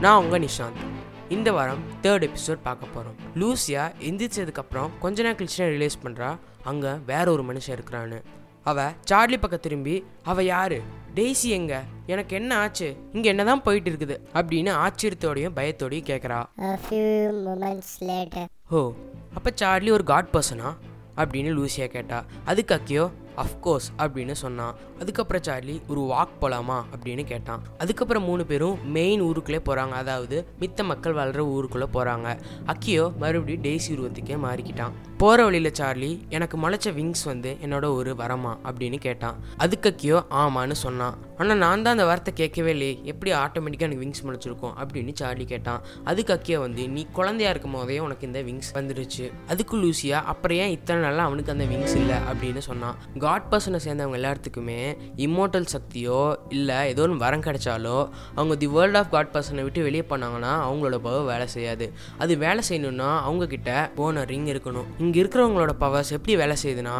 நான் 0.00 0.22
உங்கள் 0.22 0.40
நிஷாந்த். 0.40 0.82
இந்த 1.28 1.52
வாரம் 1.52 1.78
தேர்ட் 2.02 2.28
எபிசோட் 2.28 2.58
பார்க்க 2.62 2.86
போகிறோம் 2.86 3.16
லூசியா 3.34 3.82
எந்திரிச்சதுக்கப்புறம் 4.00 4.88
கொஞ்ச 5.00 5.22
நேரம் 5.22 5.36
கழிச்சு 5.36 5.56
ரிலீஸ் 5.56 5.98
பண்ணுறா 6.04 6.38
அங்கே 6.62 6.88
வேற 7.06 7.32
ஒரு 7.32 7.42
மனுஷன் 7.42 7.78
இருக்கிறான்னு. 7.78 8.22
அவ 8.62 8.92
சார்லி 9.10 9.38
பக்கம் 9.38 9.60
திரும்பி 9.60 10.04
அவ 10.22 10.42
யாரு? 10.42 10.82
டெய்ஸி 11.14 11.42
எங்க? 11.42 11.82
எனக்கு 12.06 12.36
என்ன 12.36 12.58
ஆச்சு? 12.58 12.96
இங்க 13.12 13.28
என்னதான் 13.28 13.62
போயிட்டு 13.62 13.90
இருக்குது? 13.90 14.16
அப்படின்னு 14.34 14.86
ஆச்சரியத்தோடையும் 14.86 15.56
பயத்தோடையும் 15.56 16.08
கேட்குறா 16.10 16.46
A 16.58 16.78
few 16.90 17.30
moments 17.46 17.90
later. 18.00 18.46
ஓ 18.70 18.92
அப்போ 19.34 19.50
சார்லி 19.54 19.90
ஒரு 19.90 20.04
காட் 20.04 20.28
பர்சனா 20.32 20.76
அப்படின்னு 21.16 21.50
லூசியா 21.58 21.86
கேட்டா. 21.86 22.24
அதுக்கு 22.44 22.74
அக்கியோ 22.74 23.10
அஃப்கோர்ஸ் 23.44 23.88
அப்படின்னு 23.98 24.32
சொன்னான். 24.32 24.74
அதுக்கப்புறம் 25.00 25.42
சார்லி 25.42 25.80
ஒரு 25.88 26.00
வாக் 26.00 26.34
போகலாமா 26.40 26.86
அப்படின்னு 26.96 27.24
கேட்டான். 27.24 27.62
அதுக்கப்புறம் 27.78 28.24
மூணு 28.24 28.44
பேரும் 28.44 28.90
மெயின் 28.90 29.20
ஊருக்குள்ளே 29.20 29.62
போகிறாங்க 29.64 29.96
அதாவது 30.02 30.48
மித்த 30.60 30.84
மக்கள் 30.84 31.12
வாழ்கிற 31.12 31.44
ஊருக்குள்ளே 31.46 31.88
போகிறாங்க 31.92 32.38
அக்கியோ 32.66 33.12
மறுபடியும் 33.18 33.62
டெய்ஸி 33.62 33.94
உருவத்துக்கே 33.96 34.38
மாறிக்கிட்டான். 34.46 34.96
போகிற 35.20 35.40
வழியில் 35.46 35.76
சார்லி 35.78 36.08
எனக்கு 36.36 36.56
முளைச்ச 36.60 36.90
விங்ஸ் 36.98 37.24
வந்து 37.30 37.50
என்னோட 37.64 37.86
ஒரு 37.96 38.10
வரமா 38.20 38.52
அப்படின்னு 38.68 38.98
கேட்டான். 39.06 39.36
அதுக்கக்கியோ 39.64 40.18
ஆமான்னு 40.42 40.76
சொன்னான். 40.82 41.16
ஆனால் 41.40 41.58
நான் 41.62 41.82
தான் 41.84 41.94
அந்த 41.96 42.04
வார்த்தை 42.10 42.32
கேட்கவே 42.38 42.70
இல்லையே. 42.74 42.94
எப்படி 43.10 43.30
ஆட்டோமேட்டிக்காக 43.40 43.86
எனக்கு 43.88 44.02
விங்ஸ் 44.04 44.22
முளைச்சிருக்கும் 44.26 44.72
அப்படின்னு 44.82 45.12
சார்லி 45.20 45.44
கேட்டான். 45.50 45.80
அதுக்கு 46.10 46.32
அக்கியா 46.36 46.58
வந்து 46.64 46.82
நீ 46.94 47.02
குழந்தையா 47.18 47.50
இருக்கும் 47.54 47.76
போதே 47.78 47.98
உனக்கு 48.06 48.24
இந்த 48.28 48.40
விங்ஸ் 48.48 48.70
வந்துடுச்சு 48.78 49.26
அதுக்கு 49.54 49.76
லூசியா 49.82 50.20
அப்புறம் 50.32 50.60
ஏன் 50.62 50.72
இத்தனை 50.76 50.98
நாளாக 51.06 51.26
அவனுக்கு 51.30 51.52
அந்த 51.54 51.66
விங்ஸ் 51.72 51.96
இல்லை? 52.02 52.18
அப்படின்னு 52.30 52.62
சொன்னான். 52.68 52.96
காட் 53.26 53.50
பர்சனை 53.52 53.80
சேர்ந்தவங்க 53.86 54.18
எல்லாத்துக்குமே 54.20 54.80
இம்மோட்டல் 55.26 55.68
சக்தியோ 55.74 56.22
இல்லை 56.58 56.78
ஏதோ 56.94 57.04
ஒன்று 57.08 57.24
வரம் 57.26 57.46
கிடைச்சாலோ 57.48 57.98
அவங்க 58.38 58.56
தி 58.64 58.70
வேர்ல்ட் 58.78 59.00
ஆஃப் 59.02 59.12
காட் 59.16 59.34
பர்சனை 59.36 59.64
விட்டு 59.68 59.86
வெளியே 59.88 60.06
பண்ணாங்கன்னா 60.14 60.54
அவங்களோட 60.66 60.98
பவர் 61.08 61.30
வேலை 61.32 61.48
செய்யாது. 61.58 61.88
அது 62.24 62.32
வேலை 62.46 62.64
செய்யணும்னா 62.70 63.10
அவங்க 63.28 63.52
கிட்ட 63.54 63.70
போன 64.00 64.26
ரிங் 64.34 64.50
இருக்கணும். 64.54 64.90
இங்கே 65.10 65.22
இருக்கிறவங்களோட 65.22 65.72
பவர்ஸ் 65.82 66.10
எப்படி 66.16 66.32
வேலை 66.40 66.56
செய்யுதுன்னா 66.62 66.96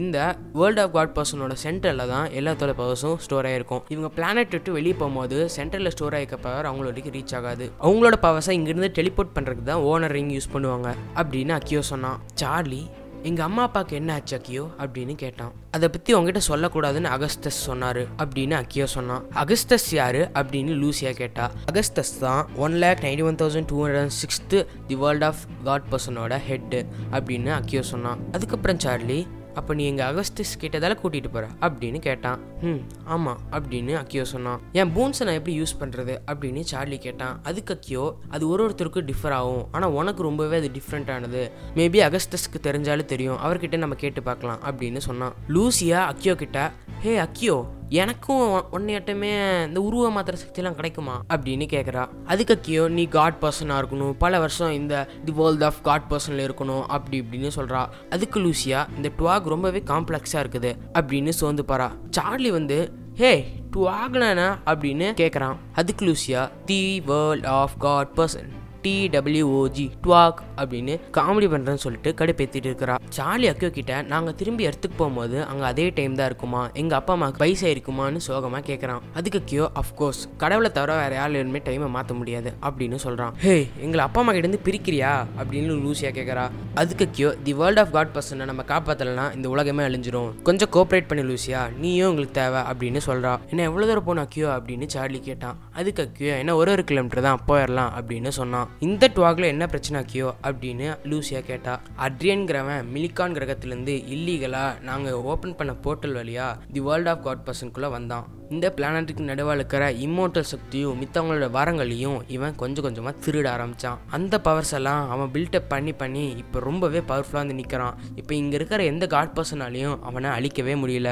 இந்த 0.00 0.16
வேர்ல்ட் 0.60 0.80
ஆஃப் 0.84 0.94
காட் 0.96 1.12
பர்சனோட 1.18 1.54
சென்டரில் 1.64 2.10
தான் 2.12 2.26
எல்லாத்தோட 2.38 2.72
பவர்ஸும் 2.80 3.18
ஸ்டோர் 3.24 3.46
ஆகிருக்கும் 3.50 3.82
இவங்க 3.94 4.08
பிளானட் 4.16 4.54
விட்டு 4.56 4.72
வெளியே 4.76 4.94
போகும்போது 5.02 5.36
சென்டரில் 5.56 5.92
ஸ்டோர் 5.94 6.16
ஆகிக்க 6.18 6.36
பவர் 6.46 6.68
அவங்களோட 6.70 7.04
ரீச் 7.16 7.34
ஆகாது. 7.38 7.66
அவங்களோட 7.86 8.16
பவர்ஸை 8.24 8.54
இங்கேருந்து 8.58 8.90
டெலிபோர்ட் 8.98 9.32
பண்ணுறதுக்கு 9.36 9.66
தான் 9.70 9.84
ஓனர் 9.90 10.14
ரிங் 10.16 10.32
யூஸ் 10.36 10.52
பண்ணுவாங்க 10.54 10.88
அப்படின்னு 11.20 11.54
அக்கியோ 11.58 11.82
சொன்னான். 11.92 12.18
சார்லி 12.40 12.82
எங்கள் 13.28 13.44
அம்மா 13.44 13.62
அப்பாவுக்கு 13.62 13.94
என்ன 13.96 14.12
ஆச்சு 14.12 14.34
அக்கியோ 14.38 14.64
அப்படின்னு 14.82 15.14
கேட்டான். 15.14 15.52
அதை 15.70 15.88
பற்றி 15.88 16.14
உங்ககிட்ட 16.14 16.40
சொல்லக்கூடாதுன்னு 16.48 17.10
அகஸ்தஸ் 17.16 17.60
சொன்னார் 17.68 18.00
அப்படின்னு 18.22 18.54
அக்கியோ 18.60 18.86
சொன்னான். 18.86 19.22
அகஸ்தஸ் 19.42 19.86
யாரு 19.94 20.22
அப்படின்னு 20.34 20.72
லூசியா 20.82 21.12
கேட்டா. 21.20 21.50
அகஸ்தஸ் 21.72 22.18
தான் 22.20 22.48
one 22.56 22.74
lakh 22.84 23.04
ninety 23.06 23.24
one 23.28 23.38
thousand 23.42 23.68
two 23.72 23.78
hundred 23.84 24.16
sixth 24.22 24.66
the 24.86 24.94
world 24.94 25.24
of 25.24 25.44
God 25.64 25.86
பர்சனோட 25.92 26.40
head 26.48 26.80
அப்படின்னு 27.10 27.52
அக்கியோ 27.58 27.84
சொன்னான். 27.92 28.18
அதுக்கப்புறம் 28.32 28.82
சார்லி 28.86 29.20
அப்போ 29.58 29.72
நீ 29.78 29.84
எங்கள் 29.90 30.08
அகஸ்டிஸ் 30.10 30.52
கேட்டதால 30.62 30.96
கூட்டிகிட்டு 31.02 31.30
போகிற 31.34 31.48
அப்படின்னு 31.66 31.98
கேட்டான். 32.08 32.38
ம் 32.68 32.80
ஆமாம் 33.14 33.40
அப்படின்னு 33.56 33.92
அக்கியோ 34.02 34.24
சொன்னான். 34.34 34.60
என் 34.80 34.92
பூன்ஸை 34.96 35.24
நான் 35.28 35.38
எப்படி 35.40 35.54
யூஸ் 35.60 35.74
பண்ணுறது 35.80 36.14
அப்படின்னு 36.32 36.62
சார்லி 36.72 36.98
கேட்டான். 37.06 37.36
அதுக்கு 37.50 37.74
அக்கியோ 37.76 38.04
அது 38.30 38.48
ஒரு 38.48 38.62
ஒருத்தருக்கும் 38.66 39.08
டிஃபர் 39.10 39.36
ஆகும். 39.40 39.64
ஆனால் 39.72 39.94
உனக்கு 40.00 40.22
ரொம்பவே 40.28 40.58
அது 40.62 40.70
டிஃப்ரெண்ட்டானது 40.78 41.42
மேபி 41.80 42.00
அகஸ்டஸ்க்கு 42.08 42.60
தெரிஞ்சாலும் 42.68 43.12
தெரியும். 43.14 43.38
அவர்கிட்ட 43.44 43.76
நம்ம 43.84 43.94
கேட்டு 44.04 44.22
பார்க்கலாம் 44.30 44.62
அப்படின்னு 44.70 45.02
சொன்னான். 45.08 45.36
லூசியா 45.56 46.00
அக்கியோ 46.12 46.36
கிட்ட 46.44 46.58
ஹே 47.04 47.14
அக்கியோ 47.26 47.58
எனக்கும் 47.92 48.64
ஒன்னையாட்டமே 48.72 49.66
இந்த 49.66 49.80
உருவ 49.80 50.10
மாத்திர 50.10 50.34
சக்தியெல்லாம் 50.44 50.74
கிடைக்குமா? 50.74 51.22
அப்படின்னு 51.34 51.66
கேட்குறா 51.72 52.08
அதுக்கு 52.24 52.54
அக்கியோ 52.54 52.88
நீ 52.88 53.04
காட் 53.06 53.36
பர்சனாக 53.40 53.82
இருக்கணும். 53.82 54.12
பல 54.18 54.38
வருஷம் 54.38 54.72
இந்த 54.72 55.08
தி 55.24 55.32
வேர்ல்ட் 55.32 55.64
ஆஃப் 55.64 55.82
காட் 55.82 56.02
பர்சனில் 56.10 56.50
இருக்கணும். 56.50 56.82
அப்படி 56.82 57.20
இப்படின்னு 57.20 57.50
சொல்கிறா 57.56 57.86
அதுக்கு 58.10 58.40
லூசியா 58.40 58.86
இந்த 58.96 59.10
டுவாக் 59.18 59.42
ரொம்பவே 59.42 59.82
காம்ப்ளெக்ஸாக 59.86 60.44
இருக்குது. 60.44 60.74
அப்படின்னு 60.94 61.28
சோர்ந்து 61.28 61.64
பாரா 61.68 61.90
சார்லி 62.10 62.50
வந்து 62.50 62.92
ஹே 63.14 63.52
டுவாக்னா 63.76 64.58
அப்படின்னு 64.66 65.12
கேட்குறான் 65.20 65.56
அதுக்கு 65.72 66.06
Lucia 66.06 66.50
the 66.64 67.00
world 67.00 67.46
of 67.46 67.78
God 67.78 68.12
person 68.16 68.50
TWOG 68.84 69.86
டுவாக் 70.06 70.40
அப்படின்னு 70.60 70.94
காமெடி 71.18 71.48
பண்ணுறேன்னு 71.54 71.82
சொல்லிட்டு 71.84 72.10
கடுப்பேற்றிட்டு 72.20 72.68
இருக்கிறா. 72.70 72.96
சார்லி 73.16 73.46
அக்கியோ 73.52 73.70
கிட்ட 73.78 74.02
நாங்கள் 74.12 74.36
திரும்பி 74.40 74.68
எடுத்துக்கு 74.68 74.96
போகும்போது 75.00 75.38
அங்கே 75.50 75.66
அதே 75.70 75.86
டைம் 75.98 76.14
தான் 76.20 76.28
இருக்குமா? 76.30 76.62
எங்கள் 76.82 76.98
அப்பா 76.98 77.12
அம்மாவுக்கு 77.16 77.42
வயசு 77.44 77.66
இருக்குமான்னு 77.74 78.22
சோகமாக 78.28 78.64
கேட்குறான் 78.70 79.02
அதுக்கு 79.20 79.42
கியோ 79.50 79.66
அஃப்கோர்ஸ் 79.82 80.22
கடவுளை 80.42 80.70
தவிர 80.78 80.96
வேறு 81.02 81.16
யாருமே 81.20 81.62
டைமை 81.68 81.90
மாற்ற 81.96 82.14
முடியாது 82.20 82.52
அப்படின்னு 82.68 82.98
சொல்கிறான் 83.06 83.34
ஹே 83.44 83.56
எங்களை 83.84 84.02
அப்பா 84.06 84.20
அம்மா 84.22 84.32
கிட்டேருந்து 84.34 84.62
பிரிக்கிறியா? 84.68 85.12
அப்படின்னு 85.40 85.78
லூசியா 85.84 86.10
கேட்குறா 86.18 86.44
அதுக்கு 86.82 87.06
கியோ 87.16 87.30
தி 87.46 87.54
வேர்ல்ட் 87.60 87.80
ஆஃப் 87.82 87.94
காட் 87.96 88.14
பர்சனை 88.16 88.44
நம்ம 88.50 88.64
காப்பாற்றலைன்னா 88.72 89.26
இந்த 89.36 89.48
உலகமே 89.54 89.84
அழிஞ்சிரும். 89.88 90.30
கொஞ்சம் 90.48 90.72
கோஆப்ரேட் 90.76 91.08
பண்ணி 91.10 91.24
லூசியா. 91.30 91.62
நீயும் 91.82 92.10
உங்களுக்கு 92.10 92.38
தேவை 92.40 92.60
அப்படின்னு 92.72 93.02
சொல்கிறா 93.08 93.32
என்ன 93.50 93.64
எவ்வளோ 93.70 93.86
தூரம் 93.90 94.08
போன 94.08 94.24
அக்கியோ 94.26 94.48
அப்படின்னு 94.56 94.88
சார்லி 94.94 95.20
கேட்டான். 95.28 95.58
அதுக்கு 95.80 96.04
அக்கியோ 96.06 96.34
என்ன 96.42 96.56
ஒரு 96.60 96.72
ஒரு 96.76 96.84
கிலோமீட்டர் 96.90 97.26
தான் 97.28 97.42
போயிடலாம் 97.48 97.92
அப்படின்னு 98.00 98.32
சொன்னான். 98.40 98.68
இந்த 98.80 99.10
டுவாக்ல 99.14 99.44
என்ன 99.44 99.66
பிரச்சனை 99.66 100.00
ஆக்கியோ 100.00 100.34
அப்படின்னு 100.42 100.96
லூசியா 101.04 101.40
கேட்டா 101.40 101.80
அட்ரியன்கிறவன் 101.98 102.88
மிலிகான் 102.88 103.32
கிரகத்திலேருந்து 103.32 103.94
இல்லீகலாக 104.14 104.80
நாங்கள் 104.80 105.12
ஓப்பன் 105.12 105.56
பண்ண 105.56 105.72
போர்ட்டல் 105.72 106.16
வழியா 106.16 106.56
தி 106.72 106.80
வேர்ல்ட் 106.80 107.06
ஆஃப் 107.06 107.22
காட் 107.22 107.46
பர்சனுக்குள்ளே 107.46 107.90
வந்தான். 107.90 108.26
இந்த 108.52 108.66
பிளானட்டுக்கு 108.76 109.22
நடுவில் 109.30 109.58
இருக்கிற 109.58 109.82
இம்மோட்டல் 110.04 110.48
சக்தியும் 110.52 110.98
மித்தவங்களோட 111.02 111.46
வரங்களையும் 111.56 112.18
இவன் 112.36 112.56
கொஞ்சம் 112.62 112.84
கொஞ்சமாக 112.86 113.14
திருட 113.24 113.46
ஆரம்பித்தான் 113.54 113.98
அந்த 114.16 114.34
பவர்ஸ் 114.46 114.74
எல்லாம் 114.78 115.02
அவன் 115.14 115.30
பில்டப் 115.34 115.68
பண்ணி 115.72 115.92
பண்ணி 116.02 116.24
இப்போ 116.42 116.60
ரொம்பவே 116.68 117.00
பவர்ஃபுல்லாக 117.10 117.42
வந்து 117.44 117.56
நிற்கிறான் 117.60 117.96
இப்போ 118.20 118.32
இங்கே 118.40 118.56
இருக்கிற 118.58 118.82
எந்த 118.92 119.06
காட் 119.14 119.34
பர்சனாலையும் 119.36 119.96
அவனை 120.08 120.30
அழிக்கவே 120.36 120.74
முடியல. 120.82 121.10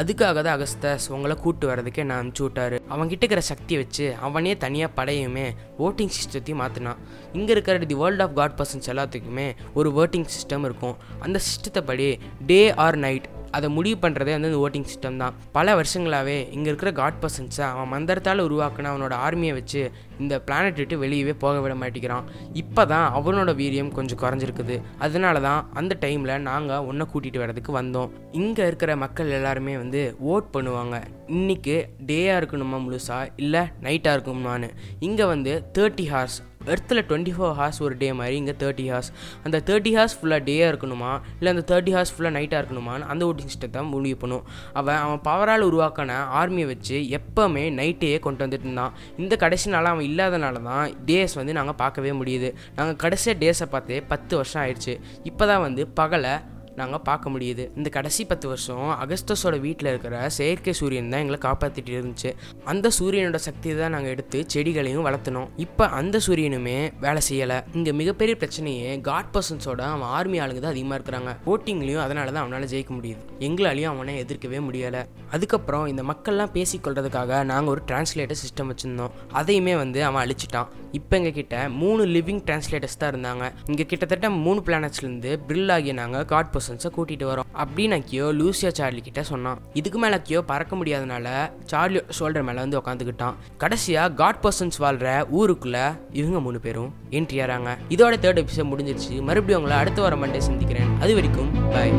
அதுக்காக 0.00 0.36
தான் 0.46 0.54
அகஸ்தஸ் 0.56 1.06
உங்களை 1.16 1.36
கூட்டு 1.44 1.66
வரதுக்கே 1.70 2.04
நான் 2.08 2.20
அனுப்பிச்சு 2.22 2.44
விட்டாரு. 2.46 2.76
அவன்கிட்ட 2.92 3.22
இருக்கிற 3.24 3.44
சக்தியை 3.52 3.78
வச்சு 3.82 4.06
அவனே 4.28 4.52
தனியாக 4.64 4.96
படையுமே 4.98 5.46
ஓட்டிங் 5.86 6.12
சிஸ்டத்தையும் 6.18 6.60
மாற்றினான் 6.62 7.00
இங்கே 7.38 7.52
இருக்கிற 7.56 7.86
the 7.92 7.98
world 8.02 8.24
of 8.26 8.36
God 8.40 8.56
persons 8.60 8.90
எல்லாத்துக்குமே 8.94 9.48
ஒரு 9.78 9.90
ஓட்டிங் 10.02 10.28
சிஸ்டம் 10.34 10.66
இருக்கும். 10.68 10.96
அந்த 11.26 11.40
சிஸ்டத்தை 11.48 11.82
படி 11.90 12.08
டே 12.50 12.60
ஆர் 12.86 12.98
நைட் 13.06 13.28
அதை 13.56 13.68
முடிவு 13.76 13.98
பண்ணுறதே 14.04 14.32
வந்து 14.36 14.50
இந்த 14.50 14.60
ஓட்டிங் 14.66 14.88
சிஸ்டம் 14.90 15.20
தான். 15.22 15.34
பல 15.56 15.74
வருஷங்களாகவே 15.80 16.36
இங்கே 16.56 16.68
இருக்கிற 16.70 16.92
காட் 17.00 17.20
பர்சன்ஸை 17.22 17.66
அவன் 17.72 17.92
மந்திரத்தால் 17.94 18.44
உருவாக்கின 18.48 18.90
அவனோட 18.92 19.14
ஆர்மியை 19.26 19.54
வச்சு 19.58 19.82
இந்த 20.22 20.34
பிளானட் 20.46 20.80
விட்டு 20.80 20.96
வெளியவே 21.02 21.34
போக 21.44 21.60
விட 21.60 21.74
மாட்டேங்கிறான். 21.82 22.26
இப்போ 22.62 22.82
தான் 22.94 23.06
அவனோட 23.18 23.50
வீரியம் 23.60 23.92
கொஞ்சம் 23.98 24.20
குறைஞ்சிருக்குது. 24.22 24.76
அதனால 25.06 25.40
தான் 25.48 25.66
அந்த 25.80 25.96
டைமில் 26.04 26.34
நாங்கள் 26.50 26.84
ஒன்றை 26.90 27.06
கூட்டிகிட்டு 27.12 27.42
வர்றதுக்கு 27.42 27.72
வந்தோம். 27.80 28.12
இங்கே 28.42 28.66
இருக்கிற 28.70 28.96
மக்கள் 29.04 29.34
எல்லாருமே 29.38 29.74
வந்து 29.82 30.02
ஓட் 30.32 30.52
பண்ணுவாங்க. 30.56 30.96
இன்றைக்கி 31.36 31.76
டேயாக 32.10 32.40
இருக்கணுமா 32.40 32.78
முழுசா? 32.86 33.18
இல்லை 33.44 33.64
நைட்டாக 33.86 34.16
இருக்கணுமான்னு 34.16 34.70
இங்கே 35.08 35.26
வந்து 35.34 35.52
தேர்ட்டி 35.78 36.06
ஹார்ஸ் 36.12 36.38
எர்த்தில் 36.72 37.02
டுவெண்ட்டி 37.08 37.32
ஃபோர் 37.36 37.54
ஹார்ஸ் 37.58 37.80
ஒரு 37.82 37.94
டே 37.96 38.08
மாதிரி 38.12 38.36
இங்கே 38.36 38.54
தேர்ட்டி 38.62 38.86
ஹார்ஸ் 38.92 39.10
அந்த 39.44 39.62
தேர்ட்டி 39.68 39.92
ஹார்ஸ் 39.96 40.16
ஃபுல்லாக 40.18 40.42
டேயாக 40.48 40.70
இருக்கணுமா? 40.72 41.12
இல்லை 41.38 41.50
அந்த 41.54 41.64
தேர்ட்டி 41.70 41.92
ஹார்ஸ் 41.96 42.12
ஃபுல்லாக 42.14 42.34
நைட்டாக 42.38 42.60
இருக்கணுமான்னு 42.62 43.08
அந்த 43.12 43.22
ஓட்டிங் 43.28 43.50
சிஸ்டத்தை 43.52 43.82
முடிவு 43.94 44.18
பண்ணும். 44.22 44.44
அவன் 44.72 45.00
அவன் 45.04 45.20
பவரால் 45.28 45.66
உருவாக்கின 45.70 46.18
ஆர்மியை 46.40 46.66
வச்சு 46.72 46.98
எப்போவுமே 47.18 47.64
நைட்டே 47.80 48.18
கொண்டு 48.26 48.44
வந்துட்டு 48.44 48.68
இருந்தான். 48.68 48.94
இந்த 49.16 49.36
கடைசி 49.36 49.70
நாள் 49.74 49.90
அவன் 49.92 50.08
இல்லாதனால 50.10 50.62
தான் 50.62 50.96
டேஸ் 51.10 51.34
வந்து 51.40 51.52
நாங்கள் 51.52 51.78
பார்க்கவே 51.82 52.12
முடியுது. 52.22 52.50
நாங்கள் 52.76 52.96
கடைசியாக 52.96 53.38
டேஸை 53.44 53.68
பார்த்தே 53.74 54.00
பத்து 54.14 54.36
வருஷம் 54.36 54.62
ஆயிடுச்சு. 54.64 54.96
இப்போ 55.24 55.46
தான் 55.46 55.60
வந்து 55.60 55.84
பகலை 56.00 56.34
நாங்கள் 56.80 57.02
பார்க்க 57.08 57.32
முடியுது. 57.34 57.64
இந்த 57.78 57.88
கடைசி 57.96 58.22
பத்து 58.30 58.46
வருஷம் 58.52 58.88
அகஸ்டஸோட 59.02 59.56
வீட்டில் 59.66 59.90
இருக்கிற 59.92 60.16
செயற்கை 60.36 60.72
சூரியன் 60.80 61.10
தான் 61.12 61.22
எங்களை 61.24 61.38
காப்பாற்றிட்டு 61.46 61.92
இருந்துச்சு. 61.96 62.30
அந்த 62.72 62.90
சூரியனோட 62.98 63.38
சக்தியை 63.46 63.74
தான் 63.80 63.94
நாங்கள் 63.96 64.12
எடுத்து 64.14 64.38
செடிகளையும் 64.54 65.06
வளர்த்தனோம். 65.08 65.48
இப்போ 65.64 65.86
அந்த 66.00 66.20
சூரியனுமே 66.26 66.76
வேலை 67.04 67.22
செய்யலை. 67.28 67.58
இங்கே 67.78 67.94
மிகப்பெரிய 68.00 68.36
பிரச்சனையே 68.42 68.92
காட் 69.08 69.30
பர்சன்ஸோட 69.34 69.82
அவன் 69.96 70.10
ஆர்மி 70.18 70.40
ஆளுங்க 70.44 70.62
தான் 70.64 70.74
அதிகமாக 70.74 70.98
இருக்கிறாங்க. 70.98 71.32
போட்டிங்லேயும் 71.46 72.04
அதனால 72.06 72.26
தான் 72.34 72.42
அவனால் 72.44 72.68
ஜெயிக்க 72.74 72.92
முடியுது. 72.98 73.22
எங்களாலையும் 73.48 73.92
அவனை 73.94 74.14
எதிர்க்கவே 74.24 74.60
முடியலை. 74.68 75.02
அதுக்கப்புறம் 75.36 75.86
இந்த 75.92 76.04
மக்கள்லாம் 76.12 76.54
பேசிக்கொள்றதுக்காக 76.56 77.42
நாங்கள் 77.52 77.72
ஒரு 77.74 77.82
டிரான்ஸ்லேட்டர் 77.90 78.40
சிஸ்டம் 78.44 78.70
வச்சுருந்தோம். 78.72 79.12
அதையுமே 79.40 79.76
வந்து 79.82 80.00
அவன் 80.08 80.22
அழிச்சிட்டான். 80.24 80.70
இப்போ 81.00 81.14
எங்கள் 81.20 81.36
கிட்ட 81.40 81.56
மூணு 81.82 82.02
லிவிங் 82.16 82.42
டிரான்ஸ்லேட்டர்ஸ் 82.48 82.98
தான் 83.02 83.12
இருந்தாங்க. 83.14 83.44
இங்கே 83.70 83.86
கிட்டத்தட்ட 83.92 84.30
மூணு 84.44 84.60
பிளானட்ஸ்லேருந்து 84.66 85.30
பிரில் 85.48 85.72
ஆகிய 85.76 85.92
நாங்கள் 86.02 86.26
காட் 86.32 86.52
பர்சன்ஸை 86.62 86.90
கூட்டிகிட்டு 86.96 87.26
வரோம். 87.30 87.48
அப்படின்னு 87.64 87.98
கியோ 88.10 88.26
லூசியா 88.40 88.72
சார்லி 88.80 89.00
கிட்ட 89.00 89.22
சொன்னான். 89.22 89.58
இதுக்கு 89.72 89.98
மேலே 89.98 90.16
கியோ 90.28 90.40
பறக்க 90.40 90.76
முடியாதனால 90.76 91.28
சார்லி 91.70 92.00
ஷோல்டர் 92.18 92.48
மேலே 92.48 92.58
வந்து 92.58 92.80
உட்காந்துக்கிட்டான் 92.80 93.34
கடைசியாக 93.56 94.14
காட் 94.14 94.42
பர்சன்ஸ் 94.42 94.78
வாழ்கிற 94.78 95.26
ஊருக்குள்ளே 95.30 95.84
இவங்க 96.12 96.40
மூணு 96.40 96.60
பேரும் 96.60 96.94
என்ட்ரி 97.10 97.40
ஆறாங்க 97.46 97.70
இதோட 97.88 98.14
தேர்ட் 98.24 98.40
எபிசோட் 98.44 98.70
முடிஞ்சிருச்சு. 98.72 99.14
மறுபடியும் 99.20 99.62
உங்களை 99.62 99.76
அடுத்த 99.76 100.02
வாரம் 100.02 100.24
மண்டே 100.24 100.38
சந்திக்கிறேன். 100.38 100.90
அது 101.00 101.14
வரைக்கும் 101.14 101.50
பாய் 101.70 101.92